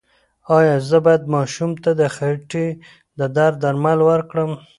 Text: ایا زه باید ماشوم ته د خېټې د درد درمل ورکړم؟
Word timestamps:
ایا 0.57 0.75
زه 0.89 0.97
باید 1.05 1.23
ماشوم 1.35 1.71
ته 1.83 1.89
د 1.99 2.01
خېټې 2.15 2.67
د 3.19 3.21
درد 3.35 3.57
درمل 3.63 3.99
ورکړم؟ 4.09 4.51